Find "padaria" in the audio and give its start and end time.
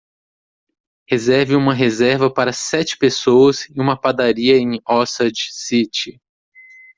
4.01-4.57